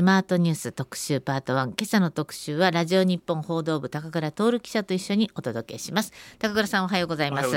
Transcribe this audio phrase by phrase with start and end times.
[0.00, 6.14] スマートニュース特集パート1今朝の特集はラジオ日本報道部高倉徹記者と一緒にお届けします。
[6.38, 7.54] 高倉さんおはようございます。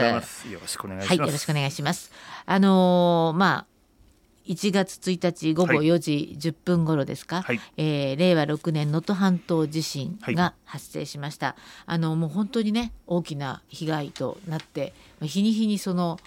[0.49, 1.07] よろしくお願いします。
[1.07, 2.11] はいよろしくお願いします。
[2.45, 3.65] あのー、まあ
[4.45, 11.55] 1月1日午後4時10分頃ですか、はい、えー、令和6年能登半島地震が発生しました、はい、
[11.85, 14.91] あのもう本当にね大きな被害となって
[15.21, 16.19] 日に日にその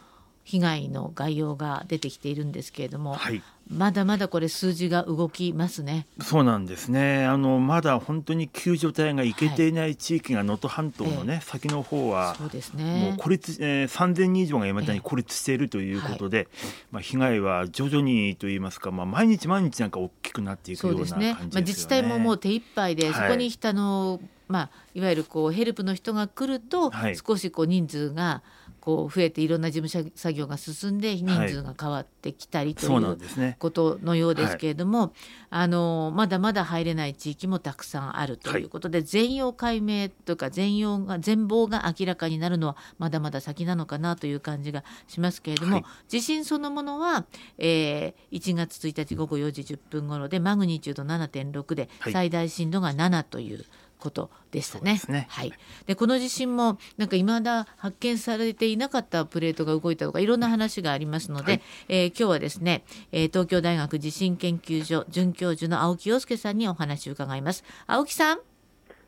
[0.47, 6.07] 被害の概要が出てきているんですけれども、はい、まだまだこれ数字が動きますね。
[6.21, 7.27] そうなんですね。
[7.27, 13.09] あのまだ本当に救助隊が行けていない地域が能登半島のね、えー、先の方はそうですね。
[13.11, 21.33] もう孤立、えー、3000人以上が山田に孤立しているということで、えーはい、まあ被害は徐々にといいますか、まあ毎日毎日なんか大きくなっていくような感じですね。
[21.33, 26.93] まあ自治体ももう手一杯で、はい、そこに下のまあいわゆるこうヘルプの人が来ると、
[27.27, 28.43] 少しこう人数が
[28.87, 35.11] こう増えていろんな事務作業が進んで人数が変わってきたりということのようですけれども、はい、
[35.51, 47.27] あのまだまだ入れない地域もたくさんあるということで、はい、全容解明とか全容が全貌が明らかになるのはまだまだ先なのかなという感じがしますけれども、はい、地震そのものは、
[47.59, 53.65] えー、1月1日午後4時10分頃でマグニチュード7.6で最大震度が7という。
[53.99, 55.01] ことでしたね。
[55.09, 55.53] ねはい。
[55.87, 67.65] でこの地震もなんか未だ発見されていなかったプレートが動いたとかいろんな話がありますので、はい、えー、今日はですね、えー、東京大学地震研究所准教授の青木陽介さんにお話を伺います。
[67.87, 68.39] 青木さん。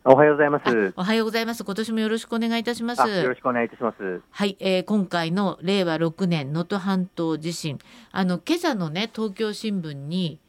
[0.04, 0.94] おはようございます。
[0.96, 1.64] おはようございます。
[1.64, 3.06] 今年もよろしくお願いいたします。
[3.06, 4.22] よろしくお願いいたします。
[4.30, 7.78] はい、えー、今回の令和6年能登半島地震、
[8.10, 10.40] あの今朝のね東京新聞に、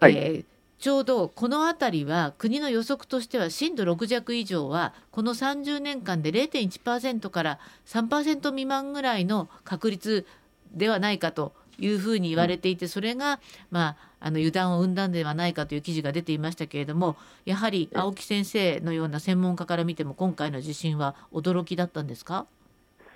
[0.00, 0.44] はい、えー、
[0.80, 10.26] ちょうどこの辺りは国の予測としては震度6弱以上はこの30年間で0.1%から3%未満ぐらいの確率
[10.72, 22.46] ではないかというふうに言われていてそれが、まあ、あの油断を生んだんではないかという記事が出ていましたけれどもやはり青木先生のような専門家から見ても今回の地震は驚きだったんですか？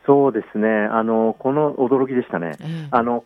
[0.07, 0.69] そうですね。
[0.69, 2.57] あのこの驚きでしたね。
[2.61, 3.25] えー、あの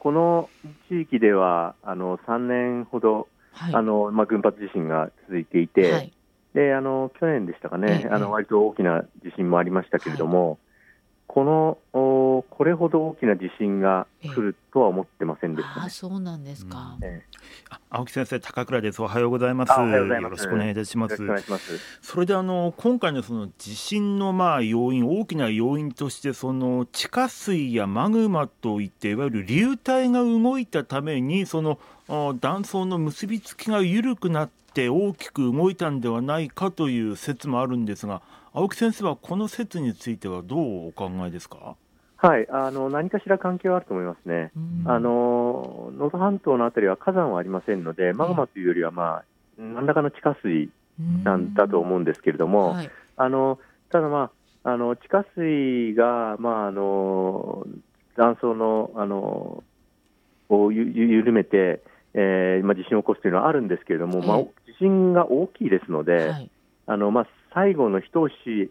[0.00, 0.48] この
[0.88, 6.12] 地域ではあの3年ほどはい、あのまあ、群発地震が続いていて、はい、
[6.54, 10.58] であの去年でしたかね、ええ、あの割と大きな地震もありましたけれども、はい、
[11.36, 17.22] このおこれほど大きな地震が来るとは思ってませんでした、ね、あそうなんですか、え
[17.70, 19.02] え、青木先生高倉です。
[19.02, 19.70] おはようございます。
[19.78, 19.84] よ
[20.30, 21.18] ろしくお願いいたします。
[22.00, 31.78] それであの今回のその地震のまあ要因大きな要因としてその地下水やマグマといっていわゆる流体が動いたためにその
[32.40, 38.22] 断層の結びつきが緩くなって大きく動いたんではないかという説もあるんですが
[38.58, 41.76] 青木先生はこの説についてはどうお考えですか？
[42.16, 44.50] はいあの何かしら関係はあると思いますね、
[44.86, 49.24] あの能登半島のあたりは火山はありませんので、マグマというよりは、まあ、
[49.58, 50.70] 何らかの地下水
[51.22, 53.58] なんだと思うんですけれども、はい、あの
[53.92, 54.30] ただ、ま
[54.64, 57.66] あ、あの地下水が、まあ、あの
[58.16, 59.62] 断層のあの
[60.48, 61.82] を緩めて、
[62.14, 66.50] えーまあ、地震を起こすというのはあるんですけれども、まあ、地震が大きいですので、はい、
[66.86, 68.70] あのまあ、最後の一押し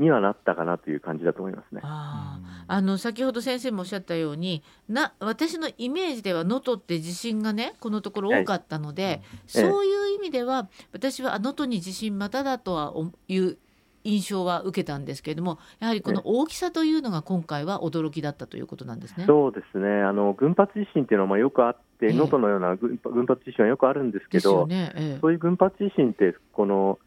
[0.00, 1.80] にはなったかなという感じだと思いますね。
[1.84, 12.94] ああの先ほど先生もおっしゃったようにな私のイメージでは能登って地震がねこのところ多かったので、はい、そういう意味では私は能登に地震まただとは
[13.28, 13.58] いう
[14.04, 19.26] 印象は受けたんですけれども、やはりこの大きさというのが今回は驚きだったということなんですね。
[19.26, 19.86] そうですね。
[19.86, 24.92] あの群発地震っていうのはまあよくあって、能、登、のような群発地震はよくあるんですけど、ね。
[24.94, 25.18] え。
[25.20, 26.98] そういう群発地震ってこの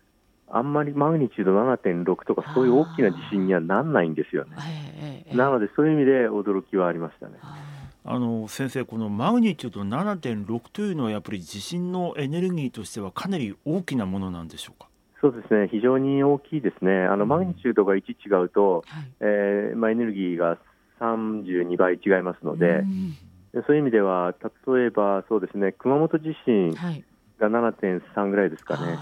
[0.55, 5.25] あんまりマグニチュード7.6とかそういう大きな地震にはなんないんですよね。
[5.33, 7.39] なのでそういう意味で驚きはありましたね。
[8.05, 14.87] あの先生、このマグニチュード7.6というのはやっぱり地震のエネルギーとしてはかなり大きなものなんでしょうか？
[15.21, 20.57] そうですね、非常に大きいですね、あのマグニチュードが1違うと、はい、えー、まあ、エネルギーが
[20.99, 22.83] 32倍違いますので、
[23.53, 24.35] うん、そういう意味では、
[24.67, 26.73] 例えばそうですね熊本地震
[27.39, 28.97] が7.3ぐらいですかね、はい、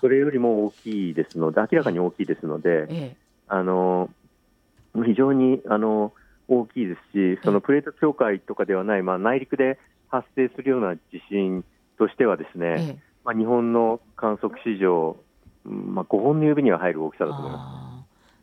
[0.00, 3.16] それよりも大きいですので、明らかに大きいですので、ええ、
[3.48, 4.10] あの
[5.04, 6.12] 非常にあの
[6.48, 9.78] 大きいですし、そのプレート境界とかではない、まあ、内陸で
[10.08, 11.64] 発生するような地震
[11.98, 15.16] としては、ですね、え、まあ、日本の観測史上、
[15.64, 17.86] まあ、5本の指には入る大きさだと思います。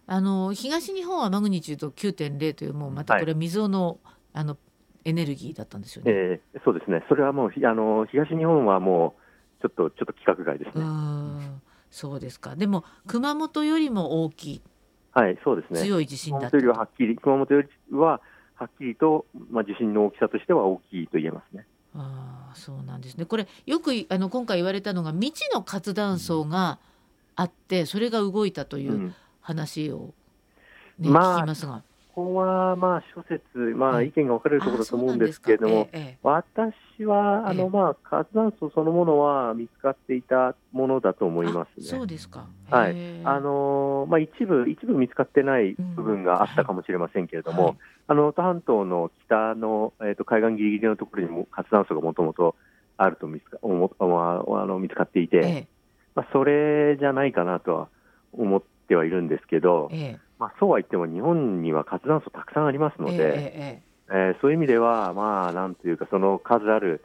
[0.06, 3.98] あの東日本はマグニチュード9.0というもうまたこれ未曾有のはい、
[4.34, 4.58] あの
[5.06, 6.12] エネルギーだったんですよね。
[6.12, 7.06] えー、そうですね。
[7.08, 9.23] それはもうあの東日本はもう
[9.64, 10.84] ちょっとちょっと規格外ですね。
[11.90, 12.58] そうですか。
[12.58, 14.62] でも熊本よりも大きい。
[15.12, 15.80] はい、そうですね。
[15.80, 16.60] 強い地震だった。
[16.60, 18.22] 熊本よりははっきり熊本よりは
[18.56, 21.66] はっきりとまあ地震の大きさとしては大きいと言えますね。
[21.96, 26.80] あそうなんですねこれよくあの今回言われたのが未知の活断層が
[27.36, 30.14] あってそれが動いたという話を
[30.98, 31.84] ね、まあ、聞きますが。
[32.14, 36.76] ここはまあ諸説、まあ、意見が分かれるところだと思うんですけれども、ええ、私
[37.06, 41.88] はあの、まあ、活断層そのものは見つかっていたものだと思いますね。
[41.88, 42.96] そうですか、はい。
[43.24, 47.68] あのまあ、一部一部見つかってない部分があったかもしれませんけれども、うん。
[47.70, 47.78] はい、
[48.10, 52.56] あの能登半島の北の、えーと、海岸ぎりぎりのところにも活断層がもともと
[52.98, 55.68] あると見つかおも、まあ、あの見つかっていて、え、
[56.14, 57.88] まあ、それじゃないかなとは
[58.34, 59.90] 思ってはいるんですけど。
[60.44, 67.02] まあ、そうは言っても日本には活断層たくさんありますので、えー、えー、そういう意味では、まあ、なんというか、その数ある、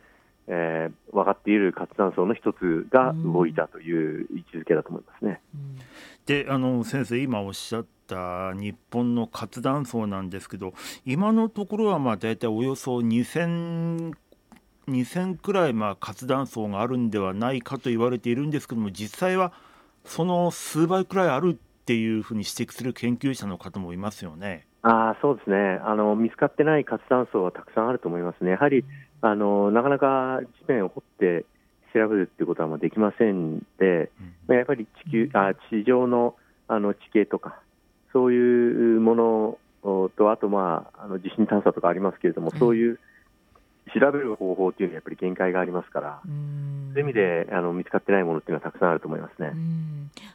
[0.48, 5.40] えー、分かっている活断層の一つが動いたという位置づけだと思いますね。
[5.54, 5.78] うん、
[6.26, 10.74] であの先生、今おっしゃった日本の活断層なんですけど、
[11.06, 14.14] 今のところはまあ大体およそ2000
[14.88, 19.52] 2000くらいまあ活断層があるんではないかと言われているんですけども実際は
[20.04, 21.58] その数倍くらいある
[21.88, 24.66] っていうふうに指摘する研究者の方もいますよね。
[24.82, 25.80] あそうですね。
[25.82, 28.84] あの、見つかってない活断層はたくさんあると思いますね、やはり
[29.22, 31.46] あのなかなか地面を掘って
[31.94, 34.10] 調べるっていうことはまあできませんで、
[34.48, 36.34] うん、やっぱり地球あ地上の
[36.66, 37.58] あの地形とか、
[38.12, 42.98] そういうものと、あと、まあ、あの地震探査とかありますけれども、そういう
[43.98, 46.32] 調べる方法っていうのはやっぱり限界がありますから、そう
[46.98, 49.52] いう意味であの見つかってないものっていうのはたくさんあると思いますね。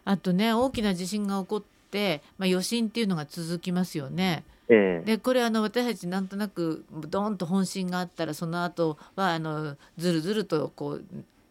[0.06, 4.44] あとね、大きな地震が起こって、まあ、余震っていうのが続きますよね。
[4.70, 11.04] ええ、でこれあの私たちなんとなくどんと本震があったらその後はあのずるずるとこう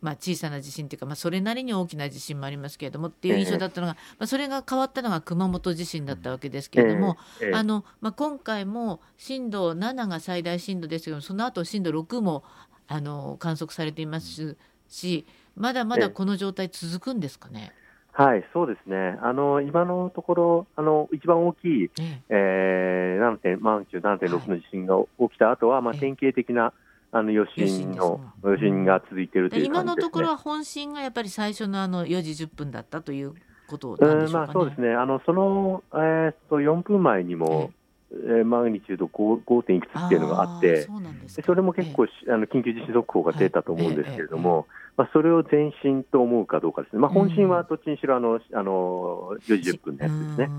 [0.03, 7.17] まあ、小さな地震というか、まあ、それなりに大きな地震もありますけれどもっていう印象だったのが、まあ、それが変わったのが熊本地震だったわけですけれども、
[7.55, 12.43] あのまあ、今回も震度7が最大震度ですけどその後震度6も
[12.89, 14.57] あの観測されています
[14.89, 15.25] し
[15.55, 17.73] まだまだこの状態続くんですかね？
[18.15, 19.19] はい、そうですね。
[19.23, 23.59] あの今のところ、あの一番大きい、ええー、7.
[23.59, 26.75] マグニチュード7.6の地震が起きた後は、まあ典型的な
[27.11, 33.35] あの余震の余震が続いているという、ね、今のところは本震がやっぱり最初のあの4時10分だったという
[33.67, 34.95] ことなんでしょうか、ね、まあ、そうですね。
[34.95, 37.71] あのそのえー、っと4分前にも、
[38.13, 39.43] えー、マグニチュード 5.
[39.45, 39.63] 5.
[39.63, 44.67] 点いくつっていうのがあってそそれも結構、えー、あの緊急地震速報が出たと思うんですけれども、
[44.97, 50.51] まあ、それを前震と思うかどうかですね、まあ、本震はどっちにしろあの、あの4時10分のやつですね。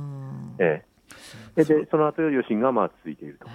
[0.60, 3.48] えー、でその後余震がまあ続いていると。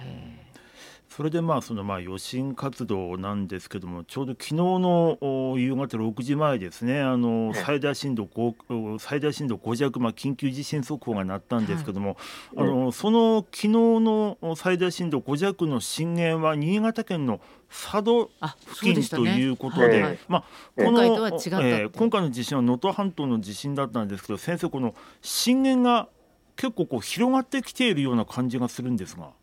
[1.19, 5.17] それでまあそのまあ余震活動なんですけどもちょうど昨日の
[5.57, 12.15] 夕方6時前ですねあの最大震度5最大震度5弱、まあ、緊急地震速報が鳴ったんですけども、
[12.55, 18.31] はい、あのその昨日の最大震度5弱の震源は新潟県の佐渡
[18.75, 20.43] 付近ということで、ねまあ、
[20.81, 21.31] この今回
[21.65, 26.07] えー、今回の地震は能登半島の地震だったんですけど先生この震源が
[26.55, 29.37] 結構こう広がってきているような感じがするんですが。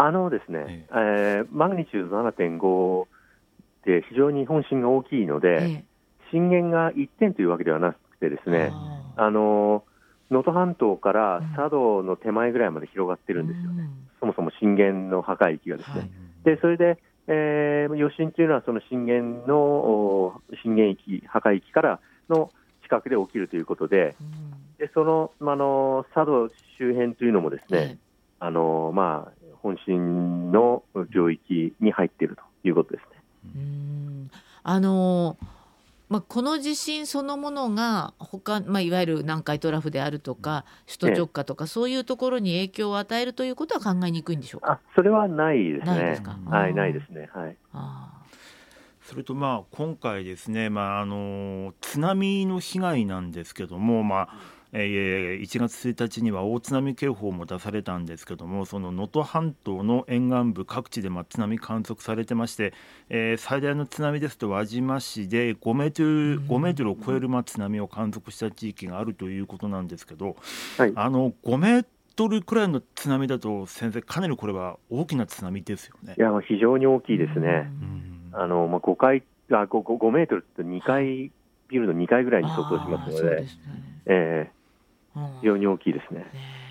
[0.00, 1.42] あのですね、ええ。
[1.42, 3.06] ー、マグニチュード7.5
[3.84, 5.84] で非常に本震が大きいので、え
[6.30, 8.72] 震源が1点というわけではなくてですね、
[9.16, 9.84] あの
[10.30, 15.94] 能登半島から佐渡の手前ぐらいまで広がってるんですよね、うん、そもそも震源の破壊域がですね。
[15.96, 16.10] はい、
[16.44, 22.00] でそれで、えー、余震というのはその震源の震源域、破壊域から
[22.30, 22.50] の
[22.84, 26.48] 近くで起きるということで、うん、でそのあの佐渡
[26.78, 27.98] 周辺というのもですね、
[28.38, 33.22] あのまあ、本震の領域に入っているということですね。
[33.56, 34.30] うん
[34.62, 35.36] あの
[36.08, 44.72] まあ、この地震そのものが他、まあ、いわゆる南海トラフであるとか首都直下とか、そういうところに影響を与えるということは考えにくいんでしょうか？
[44.72, 45.86] あそれはないですね。
[45.86, 46.36] ないですか？
[46.46, 47.30] はい、ないですね。
[47.32, 47.56] はい。
[47.72, 48.12] あ
[49.02, 54.28] それとまあ今回ですね、まあ、あの津波の被害なんですけども、まあ
[54.72, 62.72] えー、1月1日には大津波警報も出されたんですけどもその能登半島の沿岸部各地でま津波観測されてまして、
[63.08, 70.36] えー、最大の津波ですと輪島市で5メートル ,5 メートルを超えるま津波を観測した地域があるということなんですけど、
[70.78, 76.14] はい、あの5メートルくらいの津波だと先生かなりこれは大きな津波ですよね。
[76.16, 77.70] いや非常に大きいですね。
[78.32, 81.32] あのまあ、5階あ 5, 5メートルって2階
[81.68, 83.36] ビルの2階ぐらいに相当しますので。
[83.36, 83.48] でね
[84.06, 84.59] えー
[85.40, 86.26] 非常に大きいですね。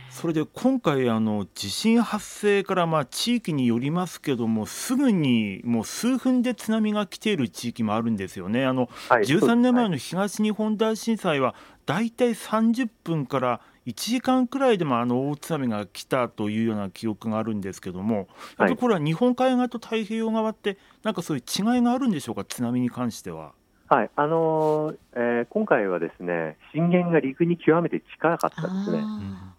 [0.09, 8.65] それで今回あの地震発生からまあ地域によりますけどもすぐにもう数分で津波が来ている地域もあるんですよね。
[8.65, 11.53] あの、はい、13年前の東日本大震災は
[11.85, 23.53] だいたい30分から1時間くらいでもあの大津波が来たというような記憶があるんですけども、やっぱこれは日本海側と太平洋側って、なんかそういう違いがあるんでしょうか、津波に関しては。
[23.89, 29.03] はいあのー、えー、今回はですね震源が陸に極めて近かったですね。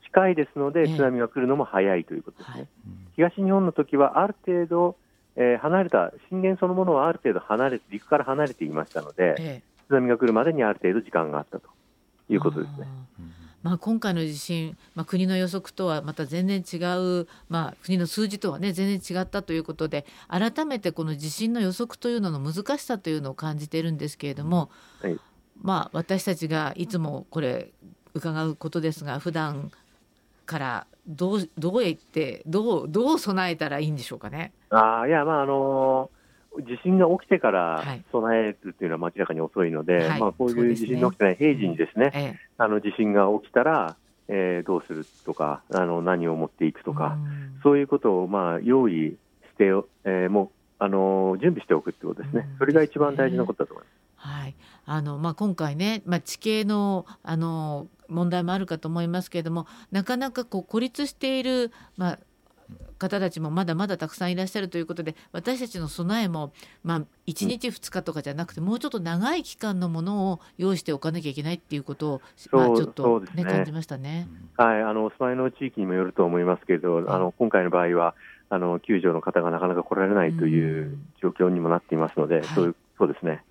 [0.05, 2.55] 近いですので、津波が来るのも早いということですね。
[2.55, 2.69] はい、
[3.15, 4.97] 東日本の時はある程度、
[5.37, 11.69] えー、離れた震源そのものはある程度離れて陸から離れていましたので、津波が来るまでにある程度時間があったと
[12.29, 12.87] いうことですね。
[13.63, 16.77] まあ、今回の地震、まあ、国の予測とはまた全然違
[17.21, 24.71] う、まあ、国の数字とはね全然違ったということで改めてこの地震の予測というのの難しさというのを感じているんですけれども、
[25.03, 25.19] はい、
[25.61, 27.71] まあ、私たちがいつもこれ
[28.15, 29.71] 伺うことですが普段
[30.47, 34.53] からどうどうへ行ってどうどう備えたらいいんでしょうかね。
[34.71, 36.11] あいやまああの
[36.59, 43.97] 地震が起きてから備えるというのは明らかに遅いので、はい、まあ、こういう地震が起きてない平時にですね、ええ、あの地震が起きたら、
[44.29, 47.17] えー、どうするとかあの何を持っていくとか、
[47.61, 49.17] うそういうことをまあ用意し
[49.59, 49.67] て、
[50.05, 54.01] えー、もうあの準備しておくということですね、それが一番大事なことだと思います。
[54.17, 54.55] はい。
[54.85, 62.19] あのまあ、今回ね、まあ、地形のあの問題もあるかと思いますけれどもなかなかこう孤立している、まあ、
[63.01, 66.53] 方たちもまだまだたくさんいらっしゃるということで私たちの備えも、
[66.85, 74.29] まあ、1日2日とかじゃなくて、もうちょっと長い期間のものを用意しておかなきゃいけないっていうことを、まあ、ちょっとね、ね感じましたね。
[74.57, 78.15] はい、あのお住まいの地域にもよると思いますけれど、あの今回の場合は
[78.51, 83.33] あの救助の方がなかなか来られないという状況にもなっていますので、そういうそうですね。
[83.33, 83.45] ね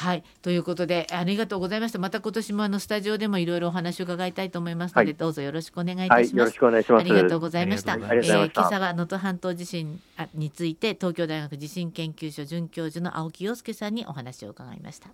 [0.00, 0.24] はい。
[0.40, 1.98] ということでありがとうございました。
[1.98, 7.02] また今年もあのスタジオでもいろいろお話を伺いたいと思いますので、はい、どうぞよろしくお願いいたします、はい、よろしくお願いします。
[7.02, 7.92] ありがとうございました。
[7.92, 10.00] えー、今朝は能登半島地震
[10.34, 15.10] について東京大学地震研究所准教授の青木陽介さんにお話を伺いました